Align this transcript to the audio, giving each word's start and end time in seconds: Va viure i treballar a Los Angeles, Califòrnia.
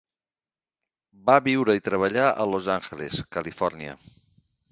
Va 1.29 1.35
viure 1.49 1.75
i 1.79 1.83
treballar 1.89 2.25
a 2.29 2.47
Los 2.53 2.71
Angeles, 2.77 3.21
Califòrnia. 3.37 3.95